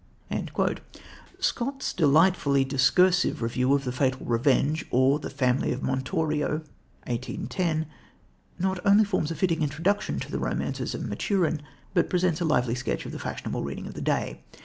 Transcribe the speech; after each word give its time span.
"Scott's 1.39 1.93
delightfully 1.93 2.65
discursive 2.65 3.43
review 3.43 3.75
of 3.75 3.83
The 3.83 3.91
Fatal 3.91 4.25
Revenge 4.25 4.83
or 4.89 5.19
The 5.19 5.29
Family 5.29 5.71
of 5.71 5.83
Montorio 5.83 6.63
(1810), 7.05 7.85
not 8.57 8.79
only 8.83 9.03
forms 9.03 9.29
a 9.29 9.35
fitting 9.35 9.61
introduction 9.61 10.19
to 10.19 10.31
the 10.31 10.39
romances 10.39 10.95
of 10.95 11.05
Maturin, 11.05 11.61
but 11.93 12.09
presents 12.09 12.41
a 12.41 12.45
lively 12.45 12.73
sketch 12.73 13.05
of 13.05 13.11
the 13.11 13.19
fashionable 13.19 13.61
reading 13.63 13.85
of 13.85 13.93
the 13.93 14.01
day. 14.01 14.41